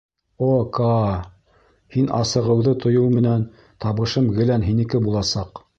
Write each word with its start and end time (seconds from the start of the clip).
О, 0.45 0.47
Каа, 0.77 1.11
һин 1.97 2.09
асығыуҙы 2.21 2.75
тойоу 2.87 3.13
менән... 3.19 3.45
табышым 3.87 4.35
гелән 4.41 4.71
һинеке 4.71 5.09
буласаҡ. 5.09 5.67